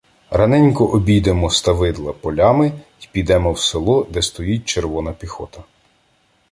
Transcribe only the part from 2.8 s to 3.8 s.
й підемо в